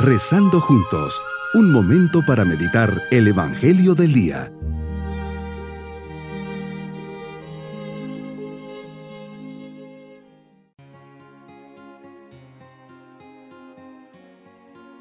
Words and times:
Rezando 0.00 0.60
juntos, 0.60 1.20
un 1.54 1.72
momento 1.72 2.20
para 2.24 2.44
meditar 2.44 3.02
el 3.10 3.26
Evangelio 3.26 3.96
del 3.96 4.12
Día. 4.12 4.52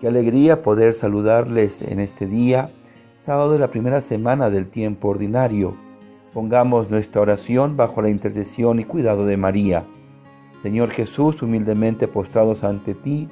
Qué 0.02 0.08
alegría 0.08 0.64
poder 0.64 0.96
saludarles 0.96 1.84
en 1.84 2.00
este 2.00 2.26
día, 2.26 2.72
sábado 3.20 3.54
de 3.54 3.60
la 3.60 3.68
primera 3.68 4.02
semana 4.02 4.50
del 4.50 4.68
tiempo 4.68 5.10
ordinario. 5.10 5.76
Pongamos 6.34 6.90
nuestra 6.90 7.22
oración 7.22 7.78
bajo 7.78 8.02
la 8.02 8.10
intercesión 8.10 8.80
y 8.80 8.86
cuidado 8.86 9.28
de 9.28 9.38
María. 9.38 9.84
Señor 10.64 10.90
Jesús, 10.90 11.44
humildemente 11.44 12.08
postrados 12.08 12.64
ante 12.64 12.96
ti, 12.96 13.30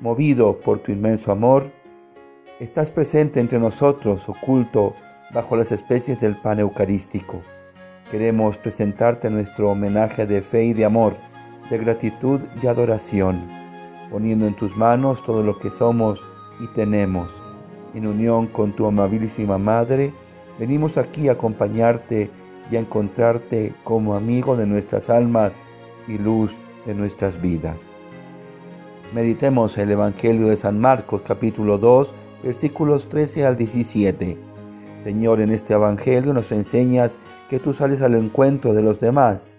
movido 0.00 0.58
por 0.58 0.80
tu 0.80 0.92
inmenso 0.92 1.32
amor, 1.32 1.70
estás 2.60 2.90
presente 2.90 3.40
entre 3.40 3.58
nosotros, 3.58 4.28
oculto 4.28 4.94
bajo 5.32 5.56
las 5.56 5.72
especies 5.72 6.20
del 6.20 6.36
pan 6.36 6.60
eucarístico. 6.60 7.42
Queremos 8.10 8.56
presentarte 8.58 9.30
nuestro 9.30 9.70
homenaje 9.70 10.26
de 10.26 10.42
fe 10.42 10.64
y 10.66 10.72
de 10.72 10.84
amor, 10.84 11.14
de 11.70 11.78
gratitud 11.78 12.40
y 12.62 12.66
adoración, 12.66 13.48
poniendo 14.10 14.46
en 14.46 14.54
tus 14.54 14.76
manos 14.76 15.24
todo 15.24 15.42
lo 15.42 15.58
que 15.58 15.70
somos 15.70 16.22
y 16.60 16.66
tenemos. 16.68 17.30
En 17.94 18.06
unión 18.06 18.46
con 18.46 18.72
tu 18.72 18.86
amabilísima 18.86 19.58
Madre, 19.58 20.12
venimos 20.58 20.98
aquí 20.98 21.28
a 21.28 21.32
acompañarte 21.32 22.30
y 22.70 22.76
a 22.76 22.80
encontrarte 22.80 23.72
como 23.82 24.14
amigo 24.14 24.56
de 24.56 24.66
nuestras 24.66 25.10
almas 25.10 25.52
y 26.06 26.18
luz 26.18 26.52
de 26.84 26.94
nuestras 26.94 27.40
vidas. 27.40 27.95
Meditemos 29.14 29.78
el 29.78 29.92
Evangelio 29.92 30.48
de 30.48 30.56
San 30.56 30.80
Marcos 30.80 31.22
capítulo 31.22 31.78
2 31.78 32.08
versículos 32.42 33.08
13 33.08 33.46
al 33.46 33.56
17. 33.56 34.36
Señor, 35.04 35.40
en 35.40 35.52
este 35.52 35.74
Evangelio 35.74 36.34
nos 36.34 36.50
enseñas 36.50 37.16
que 37.48 37.60
tú 37.60 37.72
sales 37.72 38.02
al 38.02 38.16
encuentro 38.16 38.74
de 38.74 38.82
los 38.82 38.98
demás. 38.98 39.54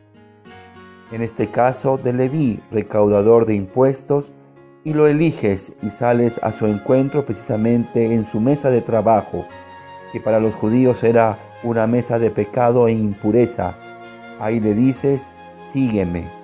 En 1.13 1.21
este 1.21 1.47
caso 1.47 1.97
de 1.97 2.11
Leví, 2.11 2.59
recaudador 2.71 3.45
de 3.45 3.55
impuestos, 3.55 4.33
y 4.83 4.93
lo 4.93 5.07
eliges 5.07 5.71
y 5.81 5.91
sales 5.91 6.39
a 6.43 6.51
su 6.51 6.67
encuentro 6.67 7.25
precisamente 7.25 8.13
en 8.13 8.25
su 8.25 8.41
mesa 8.41 8.69
de 8.69 8.81
trabajo, 8.81 9.45
que 10.11 10.19
para 10.19 10.41
los 10.41 10.53
judíos 10.55 11.03
era 11.03 11.39
una 11.63 11.87
mesa 11.87 12.19
de 12.19 12.31
pecado 12.31 12.89
e 12.89 12.91
impureza. 12.91 13.75
Ahí 14.39 14.59
le 14.59 14.73
dices, 14.73 15.25
sígueme 15.71 16.37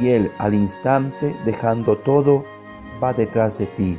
y 0.00 0.08
Él 0.08 0.30
al 0.38 0.54
instante, 0.54 1.34
dejando 1.44 1.96
todo, 1.96 2.44
va 3.02 3.12
detrás 3.12 3.58
de 3.58 3.66
ti. 3.66 3.98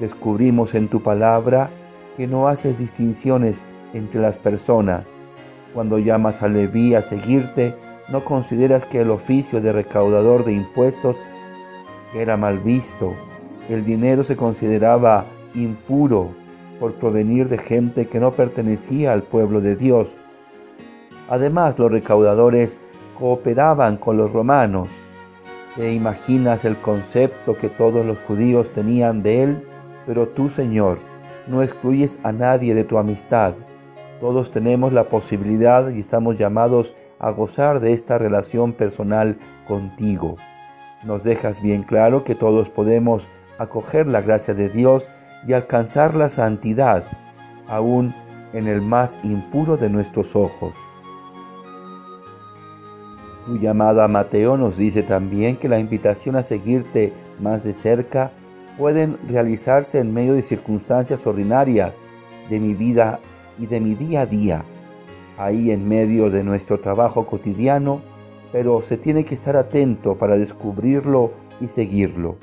Descubrimos 0.00 0.74
en 0.74 0.88
tu 0.88 1.02
palabra 1.02 1.70
que 2.16 2.26
no 2.26 2.48
haces 2.48 2.78
distinciones 2.78 3.62
entre 3.92 4.20
las 4.20 4.38
personas. 4.38 5.08
Cuando 5.74 5.98
llamas 5.98 6.42
a 6.42 6.48
Leví 6.48 6.94
a 6.94 7.02
seguirte, 7.02 7.74
no 8.10 8.24
consideras 8.24 8.84
que 8.84 9.00
el 9.00 9.10
oficio 9.10 9.60
de 9.60 9.72
recaudador 9.72 10.44
de 10.44 10.52
impuestos 10.52 11.16
era 12.14 12.36
mal 12.36 12.58
visto. 12.58 13.14
El 13.68 13.84
dinero 13.84 14.24
se 14.24 14.36
consideraba 14.36 15.24
impuro 15.54 16.30
por 16.78 16.94
provenir 16.94 17.48
de 17.48 17.58
gente 17.58 18.08
que 18.08 18.20
no 18.20 18.32
pertenecía 18.32 19.12
al 19.12 19.22
pueblo 19.22 19.60
de 19.60 19.76
Dios. 19.76 20.16
Además, 21.30 21.78
los 21.78 21.90
recaudadores 21.90 22.76
cooperaban 23.18 23.96
con 23.96 24.16
los 24.16 24.32
romanos 24.32 24.88
te 25.76 25.92
imaginas 25.92 26.64
el 26.64 26.76
concepto 26.76 27.56
que 27.56 27.68
todos 27.68 28.04
los 28.04 28.18
judíos 28.20 28.70
tenían 28.70 29.22
de 29.22 29.42
Él, 29.42 29.68
pero 30.06 30.28
tú, 30.28 30.50
Señor, 30.50 30.98
no 31.48 31.62
excluyes 31.62 32.18
a 32.22 32.32
nadie 32.32 32.74
de 32.74 32.84
tu 32.84 32.98
amistad. 32.98 33.54
Todos 34.20 34.50
tenemos 34.50 34.92
la 34.92 35.04
posibilidad 35.04 35.88
y 35.90 36.00
estamos 36.00 36.38
llamados 36.38 36.94
a 37.18 37.30
gozar 37.30 37.80
de 37.80 37.94
esta 37.94 38.18
relación 38.18 38.72
personal 38.72 39.38
contigo. 39.66 40.36
Nos 41.04 41.24
dejas 41.24 41.62
bien 41.62 41.82
claro 41.82 42.22
que 42.22 42.34
todos 42.34 42.68
podemos 42.68 43.28
acoger 43.58 44.06
la 44.06 44.20
gracia 44.20 44.54
de 44.54 44.68
Dios 44.68 45.08
y 45.46 45.54
alcanzar 45.54 46.14
la 46.14 46.28
santidad, 46.28 47.04
aún 47.66 48.14
en 48.52 48.68
el 48.68 48.82
más 48.82 49.16
impuro 49.22 49.76
de 49.76 49.88
nuestros 49.88 50.36
ojos. 50.36 50.74
Tu 53.46 53.58
llamada 53.58 54.04
a 54.04 54.08
Mateo 54.08 54.56
nos 54.56 54.76
dice 54.76 55.02
también 55.02 55.56
que 55.56 55.68
la 55.68 55.80
invitación 55.80 56.36
a 56.36 56.44
seguirte 56.44 57.12
más 57.40 57.64
de 57.64 57.72
cerca 57.72 58.30
pueden 58.78 59.18
realizarse 59.28 59.98
en 59.98 60.14
medio 60.14 60.34
de 60.34 60.42
circunstancias 60.42 61.26
ordinarias 61.26 61.94
de 62.48 62.60
mi 62.60 62.74
vida 62.74 63.18
y 63.58 63.66
de 63.66 63.80
mi 63.80 63.94
día 63.94 64.22
a 64.22 64.26
día, 64.26 64.64
ahí 65.38 65.70
en 65.70 65.88
medio 65.88 66.30
de 66.30 66.44
nuestro 66.44 66.78
trabajo 66.78 67.26
cotidiano, 67.26 68.00
pero 68.52 68.82
se 68.82 68.96
tiene 68.96 69.24
que 69.24 69.34
estar 69.34 69.56
atento 69.56 70.16
para 70.16 70.36
descubrirlo 70.36 71.32
y 71.60 71.68
seguirlo. 71.68 72.36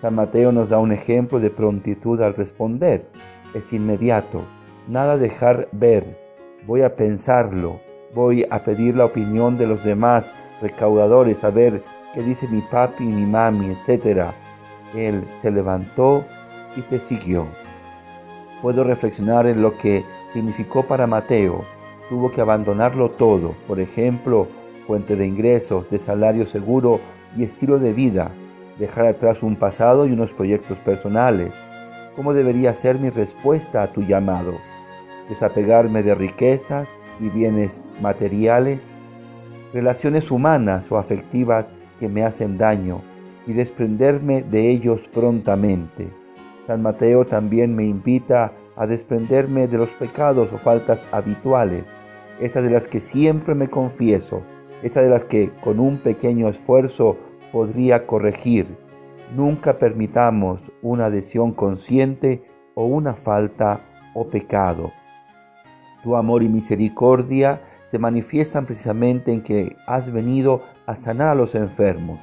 San 0.00 0.14
Mateo 0.14 0.52
nos 0.52 0.70
da 0.70 0.78
un 0.78 0.92
ejemplo 0.92 1.40
de 1.40 1.50
prontitud 1.50 2.20
al 2.22 2.34
responder. 2.34 3.08
Es 3.54 3.72
inmediato, 3.72 4.42
nada 4.88 5.16
dejar 5.16 5.68
ver, 5.72 6.18
voy 6.66 6.82
a 6.82 6.94
pensarlo, 6.94 7.80
voy 8.14 8.46
a 8.50 8.60
pedir 8.60 8.96
la 8.96 9.04
opinión 9.04 9.58
de 9.58 9.66
los 9.66 9.84
demás 9.84 10.32
recaudadores, 10.60 11.42
a 11.44 11.50
ver 11.50 11.82
qué 12.14 12.22
dice 12.22 12.48
mi 12.48 12.60
papi, 12.60 13.04
mi 13.04 13.26
mami, 13.26 13.74
etc. 13.74 14.30
Él 14.94 15.24
se 15.40 15.50
levantó 15.50 16.24
y 16.76 16.82
te 16.82 16.98
siguió. 17.00 17.46
Puedo 18.62 18.84
reflexionar 18.84 19.46
en 19.46 19.62
lo 19.62 19.76
que 19.76 20.04
significó 20.32 20.84
para 20.84 21.06
Mateo. 21.06 21.64
Tuvo 22.08 22.32
que 22.32 22.40
abandonarlo 22.40 23.10
todo, 23.10 23.54
por 23.66 23.80
ejemplo, 23.80 24.48
fuente 24.86 25.14
de 25.16 25.26
ingresos, 25.26 25.88
de 25.90 25.98
salario 25.98 26.46
seguro 26.46 27.00
y 27.36 27.44
estilo 27.44 27.78
de 27.78 27.92
vida, 27.92 28.30
dejar 28.78 29.06
atrás 29.06 29.42
un 29.42 29.56
pasado 29.56 30.06
y 30.06 30.12
unos 30.12 30.32
proyectos 30.32 30.78
personales. 30.78 31.52
¿Cómo 32.16 32.32
debería 32.32 32.74
ser 32.74 32.98
mi 32.98 33.10
respuesta 33.10 33.82
a 33.82 33.92
tu 33.92 34.02
llamado? 34.02 34.54
Desapegarme 35.28 36.02
de 36.02 36.14
riquezas, 36.14 36.88
y 37.20 37.28
bienes 37.28 37.80
materiales, 38.00 38.90
relaciones 39.72 40.30
humanas 40.30 40.90
o 40.90 40.98
afectivas 40.98 41.66
que 42.00 42.08
me 42.08 42.24
hacen 42.24 42.58
daño 42.58 43.00
y 43.46 43.52
desprenderme 43.52 44.42
de 44.42 44.70
ellos 44.70 45.00
prontamente. 45.12 46.08
San 46.66 46.82
Mateo 46.82 47.24
también 47.24 47.74
me 47.74 47.84
invita 47.84 48.52
a 48.76 48.86
desprenderme 48.86 49.66
de 49.66 49.78
los 49.78 49.88
pecados 49.90 50.52
o 50.52 50.58
faltas 50.58 51.04
habituales, 51.12 51.84
esas 52.40 52.62
de 52.62 52.70
las 52.70 52.86
que 52.86 53.00
siempre 53.00 53.54
me 53.54 53.68
confieso, 53.68 54.42
esas 54.82 55.04
de 55.04 55.10
las 55.10 55.24
que 55.24 55.50
con 55.60 55.80
un 55.80 55.98
pequeño 55.98 56.48
esfuerzo 56.48 57.16
podría 57.50 58.06
corregir. 58.06 58.66
Nunca 59.36 59.78
permitamos 59.78 60.60
una 60.82 61.06
adhesión 61.06 61.52
consciente 61.52 62.42
o 62.74 62.84
una 62.84 63.14
falta 63.14 63.80
o 64.14 64.28
pecado. 64.28 64.92
Tu 66.02 66.16
amor 66.16 66.42
y 66.42 66.48
misericordia 66.48 67.60
se 67.90 67.98
manifiestan 67.98 68.66
precisamente 68.66 69.32
en 69.32 69.42
que 69.42 69.76
has 69.86 70.12
venido 70.12 70.62
a 70.86 70.96
sanar 70.96 71.28
a 71.28 71.34
los 71.34 71.54
enfermos, 71.54 72.18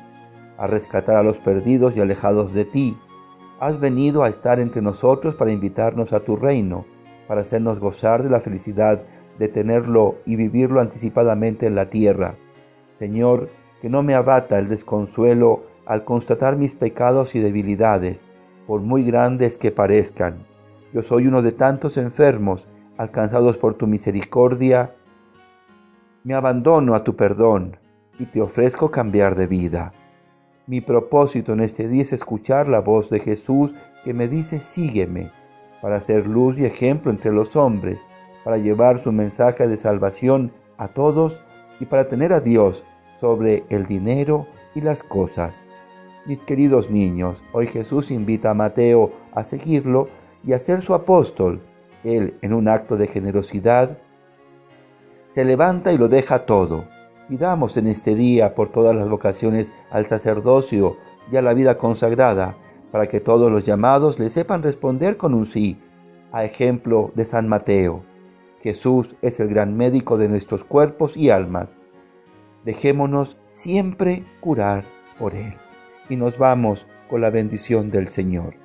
a 0.57 0.67
rescatar 0.67 1.17
a 1.17 1.23
los 1.23 1.37
perdidos 1.37 1.95
y 1.95 2.01
alejados 2.01 2.53
de 2.53 2.65
ti. 2.65 2.97
Has 3.59 3.79
venido 3.79 4.23
a 4.23 4.29
estar 4.29 4.59
entre 4.59 4.81
nosotros 4.81 5.35
para 5.35 5.51
invitarnos 5.51 6.13
a 6.13 6.19
tu 6.19 6.35
reino, 6.35 6.85
para 7.27 7.41
hacernos 7.41 7.79
gozar 7.79 8.23
de 8.23 8.29
la 8.29 8.39
felicidad 8.41 9.01
de 9.39 9.47
tenerlo 9.49 10.15
y 10.25 10.35
vivirlo 10.35 10.79
anticipadamente 10.79 11.65
en 11.65 11.75
la 11.75 11.89
tierra. 11.89 12.35
Señor, 12.99 13.49
que 13.81 13.89
no 13.89 14.03
me 14.03 14.15
abata 14.15 14.57
el 14.59 14.69
desconsuelo 14.69 15.63
al 15.85 16.03
constatar 16.05 16.55
mis 16.55 16.73
pecados 16.73 17.35
y 17.35 17.39
debilidades, 17.39 18.19
por 18.67 18.81
muy 18.81 19.03
grandes 19.03 19.57
que 19.57 19.71
parezcan. 19.71 20.45
Yo 20.93 21.03
soy 21.03 21.27
uno 21.27 21.41
de 21.41 21.51
tantos 21.51 21.97
enfermos 21.97 22.65
alcanzados 22.97 23.57
por 23.57 23.75
tu 23.75 23.87
misericordia, 23.87 24.91
me 26.23 26.33
abandono 26.33 26.95
a 26.95 27.03
tu 27.03 27.15
perdón 27.15 27.77
y 28.19 28.25
te 28.25 28.41
ofrezco 28.41 28.89
cambiar 28.89 29.35
de 29.35 29.47
vida. 29.47 29.93
Mi 30.67 30.81
propósito 30.81 31.53
en 31.53 31.61
este 31.61 31.87
día 31.87 32.03
es 32.03 32.13
escuchar 32.13 32.67
la 32.67 32.79
voz 32.79 33.09
de 33.09 33.19
Jesús 33.19 33.71
que 34.03 34.13
me 34.13 34.27
dice 34.27 34.61
sígueme, 34.61 35.29
para 35.81 35.99
ser 36.01 36.25
luz 36.25 36.57
y 36.57 36.65
ejemplo 36.65 37.11
entre 37.11 37.31
los 37.31 37.55
hombres, 37.55 37.99
para 38.43 38.57
llevar 38.57 39.03
su 39.03 39.11
mensaje 39.11 39.67
de 39.67 39.77
salvación 39.77 40.51
a 40.77 40.87
todos 40.87 41.39
y 41.79 41.85
para 41.85 42.07
tener 42.07 42.33
a 42.33 42.39
Dios 42.39 42.83
sobre 43.19 43.63
el 43.69 43.85
dinero 43.85 44.47
y 44.73 44.81
las 44.81 45.03
cosas. 45.03 45.53
Mis 46.25 46.39
queridos 46.39 46.89
niños, 46.89 47.43
hoy 47.51 47.67
Jesús 47.67 48.09
invita 48.09 48.51
a 48.51 48.55
Mateo 48.55 49.11
a 49.33 49.43
seguirlo 49.43 50.07
y 50.43 50.53
a 50.53 50.59
ser 50.59 50.81
su 50.81 50.95
apóstol 50.95 51.61
él, 52.05 52.35
en 52.41 52.53
un 52.53 52.67
acto 52.67 52.97
de 52.97 53.07
generosidad, 53.07 53.97
se 55.33 55.43
levanta 55.43 55.91
y 55.91 55.97
lo 55.97 56.07
deja 56.07 56.45
todo. 56.45 56.85
Pidamos 57.27 57.75
en 57.77 57.87
este 57.87 58.15
día 58.15 58.55
por 58.55 58.69
todas 58.69 58.95
las 58.95 59.09
vocaciones 59.09 59.71
al 59.91 60.07
sacerdocio 60.07 60.97
y 61.31 61.37
a 61.37 61.41
la 61.41 61.53
vida 61.53 61.77
consagrada, 61.77 62.55
para 62.91 63.07
que 63.07 63.19
todos 63.19 63.51
los 63.51 63.65
llamados 63.65 64.19
le 64.19 64.29
sepan 64.29 64.63
responder 64.63 65.17
con 65.17 65.33
un 65.33 65.47
sí, 65.47 65.77
a 66.31 66.45
ejemplo 66.45 67.11
de 67.15 67.25
San 67.25 67.47
Mateo. 67.47 68.03
Jesús 68.61 69.15
es 69.21 69.39
el 69.39 69.47
gran 69.47 69.75
médico 69.75 70.17
de 70.17 70.27
nuestros 70.27 70.63
cuerpos 70.63 71.15
y 71.15 71.29
almas. 71.29 71.69
Dejémonos 72.63 73.37
siempre 73.49 74.23
curar 74.39 74.85
por 75.19 75.35
Él. 75.35 75.53
Y 76.09 76.15
nos 76.15 76.37
vamos 76.37 76.87
con 77.09 77.21
la 77.21 77.29
bendición 77.29 77.91
del 77.91 78.07
Señor. 78.07 78.64